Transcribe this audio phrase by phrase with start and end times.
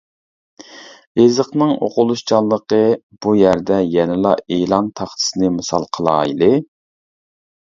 [1.19, 2.79] يېزىقنىڭ ئوقۇلۇشچانلىقى
[3.27, 6.51] بۇ يەردە يەنىلا ئېلان تاختىسىنى مىسال قىلايلى.